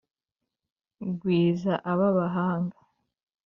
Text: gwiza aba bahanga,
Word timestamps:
gwiza 1.17 1.73
aba 1.91 2.07
bahanga, 2.17 2.77